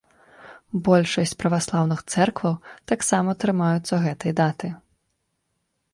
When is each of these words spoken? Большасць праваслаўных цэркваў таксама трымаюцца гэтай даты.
Большасць 0.87 1.33
праваслаўных 1.43 1.99
цэркваў 2.15 2.57
таксама 2.93 3.29
трымаюцца 3.45 4.03
гэтай 4.07 4.31
даты. 4.41 4.67